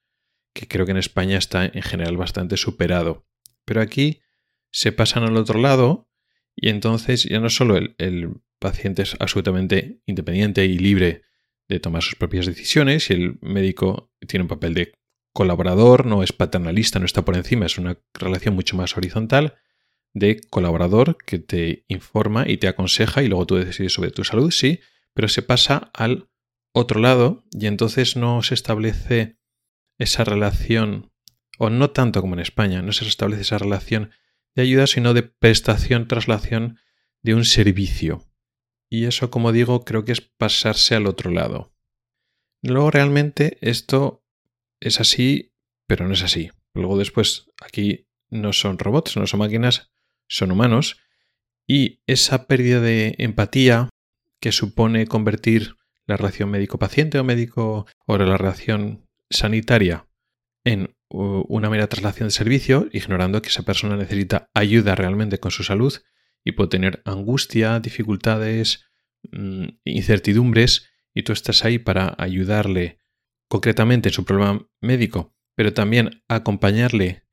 que 0.53 0.69
creo 0.69 0.85
que 0.85 0.93
en 0.93 0.97
España 0.97 1.37
está 1.37 1.65
en 1.65 1.81
general 1.81 2.15
bastante 2.15 2.55
superado. 2.55 3.27
Pero 3.65 3.81
aquí 3.81 4.21
se 4.71 4.93
pasan 4.93 5.23
al 5.23 5.35
otro 5.35 5.59
lado 5.59 6.09
y 6.55 6.69
entonces 6.69 7.25
ya 7.25 7.41
no 7.41 7.49
solo 7.49 7.77
el, 7.77 8.31
paciente 8.57 9.01
es 9.01 9.17
absolutamente 9.19 9.99
independiente 10.05 10.65
y 10.65 10.79
libre 10.79 11.23
de 11.67 11.81
tomar 11.81 12.01
sus 12.01 12.15
propias 12.15 12.45
decisiones 12.45 13.09
y 13.09 13.13
el 13.13 13.37
médico 13.41 14.13
tiene 14.25 14.43
un 14.43 14.47
papel 14.47 14.73
de 14.73 14.93
colaborador, 15.35 16.05
no 16.05 16.23
es 16.23 16.31
paternalista, 16.31 16.97
no 16.97 17.05
está 17.05 17.25
por 17.25 17.35
encima, 17.35 17.65
es 17.65 17.77
una 17.77 17.99
relación 18.13 18.55
mucho 18.55 18.77
más 18.77 18.95
horizontal 18.95 19.55
de 20.13 20.39
colaborador 20.49 21.17
que 21.17 21.39
te 21.39 21.83
informa 21.89 22.47
y 22.47 22.55
te 22.55 22.69
aconseja 22.69 23.21
y 23.21 23.27
luego 23.27 23.45
tú 23.45 23.55
decides 23.55 23.91
sobre 23.91 24.11
tu 24.11 24.23
salud, 24.23 24.49
sí, 24.49 24.79
pero 25.13 25.27
se 25.27 25.41
pasa 25.41 25.91
al 25.93 26.29
otro 26.73 27.01
lado 27.01 27.43
y 27.51 27.67
entonces 27.67 28.15
no 28.15 28.43
se 28.43 28.53
establece 28.53 29.37
esa 29.97 30.23
relación, 30.23 31.11
o 31.59 31.69
no 31.69 31.89
tanto 31.89 32.21
como 32.21 32.35
en 32.35 32.39
España, 32.39 32.81
no 32.81 32.93
se 32.93 33.05
establece 33.05 33.41
esa 33.41 33.57
relación 33.57 34.11
de 34.55 34.61
ayuda, 34.61 34.87
sino 34.87 35.13
de 35.13 35.23
prestación, 35.23 36.07
traslación 36.07 36.79
de 37.23 37.35
un 37.35 37.43
servicio. 37.43 38.23
Y 38.89 39.03
eso, 39.03 39.29
como 39.29 39.51
digo, 39.51 39.83
creo 39.83 40.05
que 40.05 40.13
es 40.13 40.21
pasarse 40.21 40.95
al 40.95 41.07
otro 41.07 41.29
lado. 41.29 41.73
Luego 42.61 42.89
realmente 42.89 43.57
esto 43.59 44.24
es 44.85 44.99
así, 44.99 45.53
pero 45.87 46.07
no 46.07 46.13
es 46.13 46.23
así. 46.23 46.51
Luego 46.73 46.97
después 46.97 47.47
aquí 47.61 48.07
no 48.29 48.53
son 48.53 48.77
robots, 48.77 49.17
no 49.17 49.27
son 49.27 49.39
máquinas, 49.39 49.91
son 50.27 50.51
humanos. 50.51 50.97
Y 51.67 52.01
esa 52.05 52.47
pérdida 52.47 52.79
de 52.79 53.15
empatía 53.17 53.89
que 54.39 54.51
supone 54.51 55.07
convertir 55.07 55.75
la 56.05 56.17
relación 56.17 56.51
médico-paciente 56.51 57.17
o 57.17 57.23
médico 57.23 57.87
o 58.05 58.17
la 58.17 58.37
relación 58.37 59.07
sanitaria 59.29 60.07
en 60.63 60.95
una 61.09 61.69
mera 61.69 61.87
traslación 61.87 62.27
de 62.27 62.31
servicio, 62.31 62.87
ignorando 62.91 63.41
que 63.41 63.49
esa 63.49 63.63
persona 63.63 63.95
necesita 63.95 64.49
ayuda 64.53 64.95
realmente 64.95 65.39
con 65.39 65.51
su 65.51 65.63
salud 65.63 65.93
y 66.43 66.51
puede 66.51 66.69
tener 66.69 67.01
angustia, 67.05 67.79
dificultades, 67.79 68.85
mm, 69.31 69.65
incertidumbres, 69.85 70.89
y 71.13 71.23
tú 71.23 71.31
estás 71.33 71.63
ahí 71.63 71.79
para 71.79 72.13
ayudarle 72.17 72.99
concretamente 73.47 74.09
en 74.09 74.13
su 74.13 74.25
problema 74.25 74.67
médico, 74.81 75.35
pero 75.55 75.73
también 75.73 76.23
acompañarle 76.27 77.23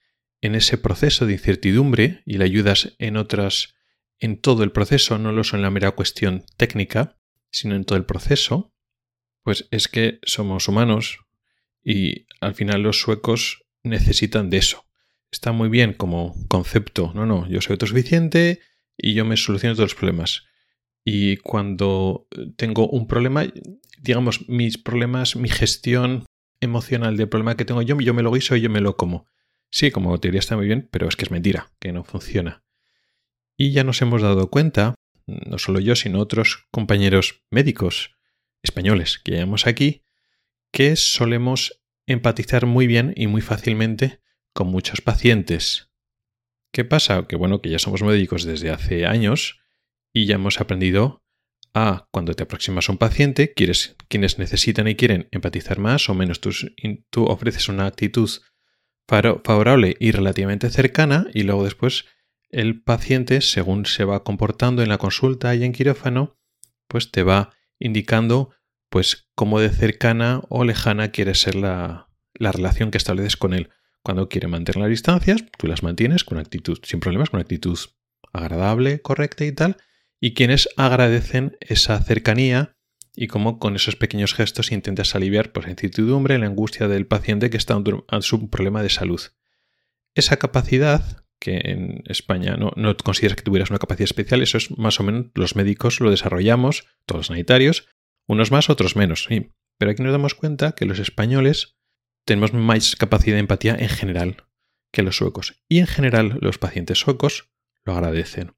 en 0.41 0.55
ese 0.55 0.79
proceso 0.79 1.27
de 1.27 1.35
incertidumbre 1.35 2.23
y 2.27 2.39
le 2.39 2.45
ayudas 2.45 2.95
en 2.99 3.17
otras, 3.17 3.75
en 4.19 4.41
todo 4.41 4.65
el 4.65 4.73
proceso, 4.73 5.19
no 5.19 5.45
solo 5.45 5.61
en 5.61 5.63
la 5.63 5.71
mera 5.71 5.93
cuestión 5.93 6.45
técnica, 6.57 7.19
sino 7.51 7.75
en 7.75 7.85
todo 7.85 7.97
el 7.97 8.05
proceso, 8.05 8.75
pues 9.43 9.69
es 9.71 9.89
que 9.89 10.19
somos 10.25 10.69
humanos 10.69 11.19
y 11.85 12.27
al 12.41 12.55
final 12.55 12.83
los 12.83 13.01
suecos 13.01 13.65
necesitan 13.83 14.51
de 14.51 14.59
eso. 14.59 14.85
Está 15.31 15.53
muy 15.53 15.69
bien 15.69 15.95
como 15.95 16.35
concepto, 16.49 17.13
no, 17.15 17.27
no, 17.27 17.49
yo 17.49 17.61
soy 17.61 17.75
autosuficiente 17.75 18.61
y 18.97 19.15
yo 19.15 19.25
me 19.25 19.37
soluciono 19.37 19.75
todos 19.75 19.93
los 19.93 19.99
problemas. 19.99 20.45
Y 21.05 21.39
cuando 21.39 22.29
tengo 22.57 22.89
un 22.89 23.07
problema, 23.07 23.45
digamos, 24.01 24.49
mis 24.49 24.79
problemas, 24.79 25.37
mi 25.37 25.49
gestión 25.49 26.27
emocional 26.61 27.17
del 27.17 27.29
problema 27.29 27.57
que 27.57 27.65
tengo 27.65 27.83
yo, 27.83 27.99
yo 27.99 28.15
me 28.15 28.23
lo 28.23 28.33
guiso 28.33 28.57
y 28.57 28.61
yo 28.61 28.71
me 28.71 28.81
lo 28.81 28.97
como. 28.97 29.27
Sí, 29.71 29.91
como 29.91 30.19
teoría 30.19 30.41
está 30.41 30.57
muy 30.57 30.67
bien, 30.67 30.89
pero 30.91 31.09
es 31.09 31.17
que 31.17 31.25
es 31.25 31.31
mentira, 31.31 31.73
que 31.81 31.93
no 31.93 32.05
funciona. 32.05 32.63
Y 33.57 33.73
ya 33.73 33.85
nos 33.85 34.01
hemos 34.03 34.23
dado 34.23 34.49
cuenta, 34.49 34.95
no 35.27 35.59
solo 35.59 35.81
yo, 35.81 35.97
sino 35.97 36.21
otros 36.21 36.67
compañeros 36.71 37.43
médicos 37.51 38.15
españoles 38.63 39.19
que 39.19 39.33
llevamos 39.33 39.67
aquí, 39.67 40.05
que 40.73 40.97
solemos 40.97 41.83
empatizar 42.07 42.67
muy 42.67 42.87
bien 42.87 43.13
y 43.17 43.27
muy 43.27 43.41
fácilmente 43.41 44.21
con 44.53 44.69
muchos 44.69 45.01
pacientes. 45.01 45.91
¿Qué 46.73 46.85
pasa? 46.85 47.27
Que 47.27 47.37
bueno, 47.37 47.61
que 47.61 47.71
ya 47.71 47.79
somos 47.79 48.03
médicos 48.03 48.45
desde 48.45 48.71
hace 48.71 49.07
años 49.07 49.62
y 50.13 50.27
ya 50.27 50.37
hemos 50.37 50.61
aprendido 50.61 51.23
a 51.75 52.07
cuando 52.11 52.35
te 52.35 52.43
aproximas 52.43 52.89
a 52.89 52.93
un 52.93 52.99
paciente, 52.99 53.55
quieres, 53.55 53.97
quienes 54.09 54.39
necesitan 54.39 54.89
y 54.89 54.95
quieren 54.95 55.29
empatizar 55.31 55.79
más 55.79 56.09
o 56.09 56.15
menos, 56.15 56.41
tú, 56.41 56.51
tú 57.11 57.25
ofreces 57.25 57.69
una 57.69 57.87
actitud 57.87 58.29
favorable 59.07 59.97
y 59.99 60.13
relativamente 60.13 60.71
cercana 60.71 61.27
y 61.35 61.43
luego 61.43 61.65
después 61.65 62.05
el 62.51 62.83
paciente, 62.83 63.41
según 63.41 63.87
se 63.87 64.05
va 64.05 64.25
comportando 64.25 64.83
en 64.83 64.91
la 64.91 64.99
consulta 64.99 65.55
y 65.55 65.65
en 65.65 65.73
quirófano, 65.73 66.37
pues 66.87 67.11
te 67.11 67.23
va 67.23 67.55
indicando 67.79 68.51
pues 68.91 69.31
cómo 69.35 69.59
de 69.59 69.71
cercana 69.71 70.43
o 70.51 70.65
lejana 70.65 71.11
quiere 71.11 71.35
ser 71.35 71.55
la, 71.55 72.11
la 72.35 72.53
relación 72.53 72.91
que 72.91 72.99
estableces 72.99 73.39
con 73.39 73.55
él. 73.55 73.71
Cuando 74.03 74.29
quiere 74.29 74.49
mantener 74.49 74.83
las 74.83 74.91
distancias, 74.91 75.45
tú 75.57 75.67
las 75.67 75.83
mantienes 75.83 76.25
con 76.25 76.39
actitud, 76.39 76.79
sin 76.83 77.01
problemas, 77.01 77.31
con 77.31 77.41
actitud 77.41 77.79
agradable, 78.33 79.01
correcta 79.01 79.45
y 79.45 79.53
tal. 79.53 79.79
Y 80.25 80.35
quienes 80.35 80.69
agradecen 80.77 81.57
esa 81.59 82.01
cercanía 82.01 82.77
y 83.13 83.27
cómo 83.27 83.59
con 83.59 83.75
esos 83.75 83.97
pequeños 83.97 84.35
gestos 84.35 84.71
intentas 84.71 85.17
aliviar 85.17 85.51
pues, 85.51 85.67
la 85.67 85.73
incertidumbre, 85.73 86.39
la 86.39 86.47
angustia 86.47 86.87
del 86.87 87.09
paciente 87.09 87.51
que 87.51 87.57
está 87.57 87.75
ante 87.75 87.93
un 87.93 88.49
problema 88.49 88.85
de 88.85 88.89
salud. 88.89 89.21
Esa 90.15 90.37
capacidad, 90.37 91.25
que 91.41 91.57
en 91.65 92.05
España 92.07 92.57
no, 92.57 92.71
no 92.77 92.97
consideras 92.97 93.35
que 93.35 93.43
tuvieras 93.43 93.71
una 93.71 93.81
capacidad 93.81 94.05
especial, 94.05 94.43
eso 94.43 94.59
es 94.59 94.71
más 94.79 95.01
o 95.01 95.03
menos 95.03 95.27
los 95.35 95.57
médicos 95.57 95.99
lo 95.99 96.13
desarrollamos, 96.13 96.87
todos 97.05 97.19
los 97.19 97.27
sanitarios, 97.27 97.89
unos 98.29 98.53
más, 98.53 98.71
otros 98.71 98.95
menos, 98.95 99.25
sí. 99.25 99.51
Pero 99.77 99.91
aquí 99.91 100.05
nos 100.05 100.13
damos 100.13 100.37
cuenta 100.37 100.77
que 100.77 100.87
los 100.87 101.01
españoles 101.01 101.75
tenemos 102.25 102.53
más 102.53 102.95
capacidad 102.95 103.35
de 103.35 103.41
empatía 103.41 103.75
en 103.75 103.89
general 103.89 104.45
que 104.93 105.03
los 105.03 105.17
suecos. 105.17 105.65
Y 105.69 105.81
en 105.81 105.89
general 105.89 106.39
los 106.41 106.59
pacientes 106.59 107.01
suecos 107.01 107.51
lo 107.85 107.95
agradecen. 107.95 108.53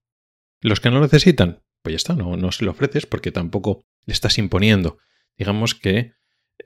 Los 0.64 0.80
que 0.80 0.88
no 0.88 0.96
lo 0.96 1.02
necesitan, 1.02 1.62
pues 1.82 1.92
ya 1.92 1.96
está, 1.96 2.14
no, 2.14 2.38
no 2.38 2.50
se 2.50 2.64
lo 2.64 2.70
ofreces 2.70 3.04
porque 3.04 3.30
tampoco 3.30 3.84
le 4.06 4.14
estás 4.14 4.38
imponiendo. 4.38 4.96
Digamos 5.36 5.74
que 5.74 6.14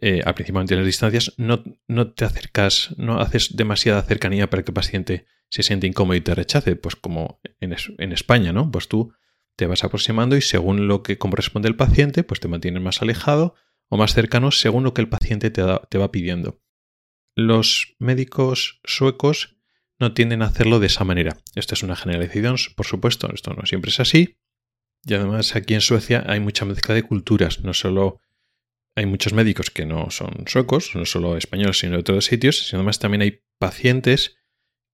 eh, 0.00 0.23
al 0.25 0.35
principio 0.35 0.62
las 0.76 0.87
distancias 0.87 1.35
no, 1.37 1.64
no, 1.88 2.12
te 2.12 2.25
acercas, 2.25 2.95
no 2.97 3.19
haces 3.19 3.57
demasiada 3.57 4.00
cercanía 4.02 4.49
para 4.49 4.62
que 4.62 4.71
el 4.71 4.75
paciente 4.75 5.26
se 5.50 5.64
siente 5.64 5.88
incómodo 5.88 6.14
y 6.14 6.21
te 6.21 6.33
rechace, 6.33 6.76
pues 6.76 6.95
como 6.95 7.40
en, 7.59 7.75
en 7.99 8.12
España, 8.12 8.52
¿no? 8.52 8.71
Pues 8.71 8.87
tú 8.87 9.12
te 9.57 9.67
vas 9.67 9.83
aproximando 9.83 10.37
y 10.37 10.43
según 10.43 10.87
lo 10.87 11.02
que 11.02 11.19
corresponde 11.19 11.69
el 11.69 11.75
paciente, 11.75 12.23
pues 12.23 12.38
te 12.38 12.47
mantienes 12.47 12.81
más 12.81 13.02
alejado 13.02 13.57
o 13.88 13.97
más 13.97 14.14
cercano 14.14 14.52
según 14.52 14.85
lo 14.85 14.95
que 14.95 15.00
el 15.00 15.09
paciente 15.09 15.50
te, 15.50 15.64
te 15.90 15.99
va 15.99 16.12
pidiendo. 16.12 16.62
Los 17.35 17.97
médicos 17.99 18.81
suecos 18.85 19.58
no 19.99 20.12
tienden 20.14 20.43
a 20.43 20.47
hacerlo 20.47 20.81
de 20.81 20.87
esa 20.87 21.05
manera. 21.05 21.38
Esta 21.55 21.75
es 21.75 21.83
una 21.83 21.97
generalización, 21.97 22.57
por 22.76 22.87
supuesto, 22.87 23.33
esto 23.33 23.52
no 23.55 23.67
siempre 23.67 23.90
es 23.90 24.00
así, 24.00 24.37
y 25.05 25.14
además 25.14 25.57
aquí 25.57 25.75
en 25.75 25.81
Suecia 25.81 26.25
hay 26.26 26.40
mucha 26.40 26.64
mezcla 26.64 26.95
de 26.95 27.02
culturas, 27.02 27.61
no 27.61 27.75
solo 27.75 28.21
hay 28.95 29.07
muchos 29.07 29.33
médicos 29.33 29.71
que 29.71 29.87
no 29.87 30.11
son 30.11 30.45
suecos, 30.47 30.90
no 30.95 31.05
solo 31.05 31.37
españoles, 31.37 31.78
sino 31.78 31.93
de 31.93 32.00
otros 32.00 32.25
sitios, 32.25 32.67
sino 32.67 32.81
además 32.81 32.99
también 32.99 33.23
hay 33.23 33.43
pacientes 33.59 34.37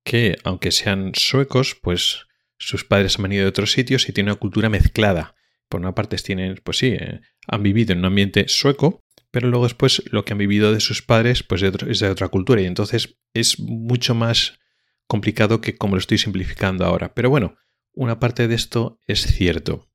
que, 0.05 0.37
aunque 0.45 0.73
sean 0.73 1.13
suecos, 1.15 1.75
pues 1.81 2.27
sus 2.59 2.85
padres 2.85 3.17
han 3.17 3.23
venido 3.23 3.45
de 3.45 3.49
otros 3.49 3.73
sitios 3.73 4.09
y 4.09 4.13
tienen 4.13 4.33
una 4.33 4.39
cultura 4.39 4.69
mezclada. 4.69 5.35
Por 5.71 5.81
una 5.81 5.95
parte 5.95 6.17
tienen, 6.17 6.61
pues 6.63 6.79
sí, 6.79 6.89
eh, 6.89 7.21
han 7.47 7.63
vivido 7.63 7.93
en 7.93 8.01
un 8.01 8.05
ambiente 8.05 8.45
sueco, 8.49 9.03
pero 9.31 9.49
luego 9.49 9.65
después 9.65 10.03
lo 10.13 10.25
que 10.25 10.35
han 10.35 10.39
vivido 10.39 10.73
de 10.73 10.81
sus 10.81 11.03
padres 11.03 11.43
pues 11.43 11.63
es 11.63 12.01
de 12.01 12.09
otra 12.09 12.29
cultura 12.29 12.61
y 12.61 12.67
entonces 12.67 13.17
es 13.33 13.59
mucho 13.59 14.15
más 14.15 14.61
complicado 15.07 15.61
que 15.61 15.77
como 15.77 15.97
lo 15.97 16.01
estoy 16.01 16.19
simplificando 16.19 16.85
ahora. 16.85 17.15
Pero 17.15 17.31
bueno, 17.31 17.57
una 17.93 18.19
parte 18.19 18.49
de 18.49 18.55
esto 18.55 18.99
es 19.07 19.23
cierto. 19.23 19.91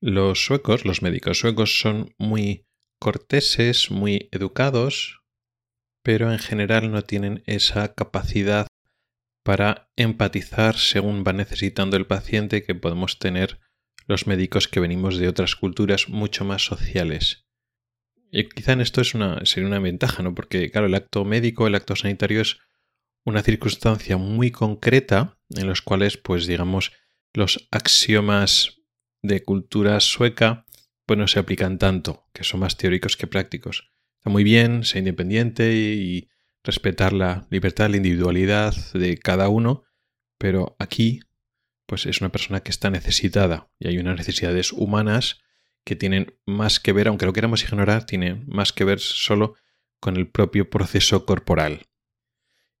Los 0.00 0.44
suecos, 0.44 0.84
los 0.84 1.02
médicos 1.02 1.38
suecos 1.38 1.80
son 1.80 2.14
muy 2.18 2.66
corteses, 2.98 3.90
muy 3.90 4.28
educados, 4.32 5.22
pero 6.02 6.32
en 6.32 6.38
general 6.38 6.92
no 6.92 7.02
tienen 7.02 7.42
esa 7.46 7.94
capacidad 7.94 8.66
para 9.42 9.90
empatizar 9.96 10.76
según 10.76 11.24
va 11.26 11.32
necesitando 11.32 11.96
el 11.96 12.06
paciente 12.06 12.62
que 12.62 12.74
podemos 12.74 13.18
tener 13.18 13.60
los 14.06 14.26
médicos 14.26 14.68
que 14.68 14.80
venimos 14.80 15.18
de 15.18 15.28
otras 15.28 15.56
culturas 15.56 16.08
mucho 16.08 16.44
más 16.44 16.64
sociales. 16.64 17.46
Y 18.30 18.48
quizá 18.48 18.72
en 18.72 18.80
esto 18.80 19.00
es 19.00 19.14
una, 19.14 19.44
sería 19.44 19.68
una 19.68 19.78
ventaja, 19.78 20.22
¿no? 20.22 20.34
Porque, 20.34 20.70
claro, 20.70 20.88
el 20.88 20.94
acto 20.94 21.24
médico, 21.24 21.66
el 21.66 21.74
acto 21.74 21.96
sanitario 21.96 22.40
es 22.40 22.58
una 23.26 23.42
circunstancia 23.42 24.16
muy 24.16 24.50
concreta 24.50 25.38
en 25.50 25.66
los 25.66 25.82
cuales, 25.82 26.16
pues 26.16 26.46
digamos, 26.46 26.92
los 27.34 27.68
axiomas 27.70 28.78
de 29.20 29.42
cultura 29.42 30.00
sueca 30.00 30.64
pues 31.04 31.18
no 31.18 31.28
se 31.28 31.38
aplican 31.38 31.78
tanto, 31.78 32.28
que 32.32 32.44
son 32.44 32.60
más 32.60 32.76
teóricos 32.76 33.16
que 33.16 33.26
prácticos. 33.26 33.92
Está 34.18 34.30
muy 34.30 34.44
bien 34.44 34.84
ser 34.84 35.00
independiente 35.00 35.74
y 35.74 36.28
respetar 36.64 37.12
la 37.12 37.46
libertad, 37.50 37.90
la 37.90 37.98
individualidad 37.98 38.74
de 38.94 39.18
cada 39.18 39.48
uno, 39.48 39.84
pero 40.38 40.76
aquí 40.78 41.20
pues 41.86 42.06
es 42.06 42.20
una 42.20 42.30
persona 42.32 42.60
que 42.60 42.70
está 42.70 42.90
necesitada 42.90 43.70
y 43.78 43.88
hay 43.88 43.98
unas 43.98 44.16
necesidades 44.16 44.72
humanas 44.72 45.40
que 45.84 45.94
tienen 45.94 46.38
más 46.44 46.80
que 46.80 46.92
ver, 46.92 47.06
aunque 47.08 47.26
lo 47.26 47.32
queramos 47.32 47.62
ignorar, 47.62 48.06
tienen 48.06 48.44
más 48.48 48.72
que 48.72 48.84
ver 48.84 48.98
solo 48.98 49.54
con 50.00 50.16
el 50.16 50.28
propio 50.28 50.68
proceso 50.70 51.24
corporal. 51.26 51.86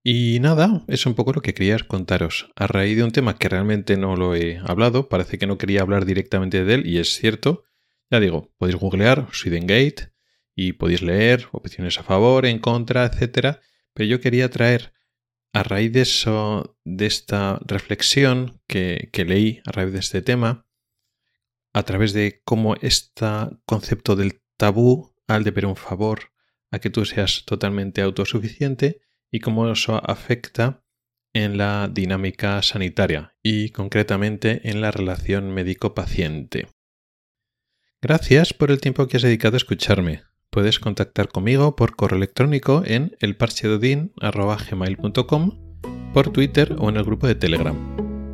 Y 0.08 0.38
nada, 0.38 0.84
es 0.86 1.04
un 1.04 1.16
poco 1.16 1.32
lo 1.32 1.42
que 1.42 1.52
quería 1.52 1.76
contaros. 1.78 2.48
A 2.54 2.68
raíz 2.68 2.96
de 2.96 3.02
un 3.02 3.10
tema 3.10 3.36
que 3.36 3.48
realmente 3.48 3.96
no 3.96 4.14
lo 4.14 4.36
he 4.36 4.58
hablado, 4.58 5.08
parece 5.08 5.36
que 5.36 5.48
no 5.48 5.58
quería 5.58 5.80
hablar 5.80 6.04
directamente 6.04 6.64
de 6.64 6.74
él, 6.74 6.86
y 6.86 6.98
es 6.98 7.16
cierto. 7.16 7.64
Ya 8.08 8.20
digo, 8.20 8.54
podéis 8.56 8.78
googlear 8.78 9.26
Swedengate 9.32 10.12
y 10.54 10.74
podéis 10.74 11.02
leer 11.02 11.48
opciones 11.50 11.98
a 11.98 12.04
favor, 12.04 12.46
en 12.46 12.60
contra, 12.60 13.04
etc. 13.04 13.58
Pero 13.94 14.08
yo 14.08 14.20
quería 14.20 14.48
traer, 14.48 14.92
a 15.52 15.64
raíz 15.64 15.92
de 15.92 16.02
eso, 16.02 16.78
de 16.84 17.06
esta 17.06 17.58
reflexión 17.66 18.62
que, 18.68 19.08
que 19.12 19.24
leí 19.24 19.60
a 19.64 19.72
raíz 19.72 19.92
de 19.92 19.98
este 19.98 20.22
tema, 20.22 20.68
a 21.72 21.82
través 21.82 22.12
de 22.12 22.42
cómo 22.44 22.76
este 22.80 23.26
concepto 23.64 24.14
del 24.14 24.40
tabú 24.56 25.16
al 25.26 25.42
deber 25.42 25.66
un 25.66 25.74
favor 25.74 26.30
a 26.70 26.78
que 26.78 26.90
tú 26.90 27.04
seas 27.04 27.42
totalmente 27.44 28.02
autosuficiente 28.02 29.00
y 29.32 29.40
cómo 29.40 29.70
eso 29.70 30.00
afecta 30.08 30.82
en 31.34 31.58
la 31.58 31.90
dinámica 31.92 32.62
sanitaria 32.62 33.34
y 33.42 33.70
concretamente 33.70 34.70
en 34.70 34.80
la 34.80 34.90
relación 34.90 35.52
médico-paciente. 35.52 36.68
Gracias 38.00 38.54
por 38.54 38.70
el 38.70 38.80
tiempo 38.80 39.06
que 39.06 39.18
has 39.18 39.22
dedicado 39.22 39.56
a 39.56 39.58
escucharme. 39.58 40.22
Puedes 40.50 40.78
contactar 40.78 41.28
conmigo 41.28 41.76
por 41.76 41.96
correo 41.96 42.16
electrónico 42.16 42.82
en 42.86 43.14
elparchedodin.com, 43.20 45.82
por 46.14 46.32
Twitter 46.32 46.76
o 46.78 46.88
en 46.88 46.96
el 46.96 47.04
grupo 47.04 47.26
de 47.26 47.34
Telegram. 47.34 47.76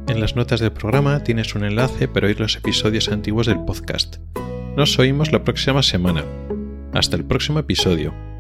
En 0.09 0.21
las 0.21 0.37
notas 0.37 0.61
del 0.61 0.73
programa 0.73 1.25
tienes 1.25 1.55
un 1.55 1.65
enlace 1.65 2.07
para 2.07 2.27
oír 2.27 2.39
los 2.39 2.57
episodios 2.57 3.09
antiguos 3.09 3.47
del 3.47 3.65
podcast. 3.65 4.17
Nos 4.77 4.99
oímos 4.99 5.33
la 5.33 5.43
próxima 5.43 5.83
semana. 5.83 6.25
Hasta 6.93 7.17
el 7.17 7.25
próximo 7.25 7.59
episodio. 7.59 8.32